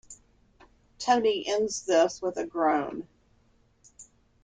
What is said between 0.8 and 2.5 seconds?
Tony ends this with a